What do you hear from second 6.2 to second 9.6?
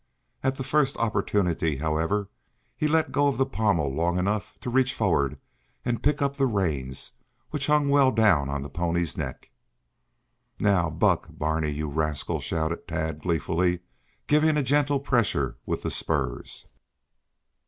up the reins, which hung well down on the pony's neck.